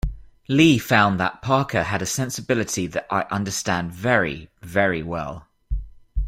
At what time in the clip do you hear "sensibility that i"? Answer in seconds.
2.07-3.27